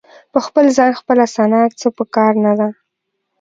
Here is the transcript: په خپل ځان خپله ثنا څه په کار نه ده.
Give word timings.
په 0.33 0.39
خپل 0.45 0.65
ځان 0.77 0.91
خپله 0.99 1.25
ثنا 1.35 1.61
څه 1.79 1.87
په 1.97 2.03
کار 2.15 2.33
نه 2.45 2.53
ده. 2.59 2.69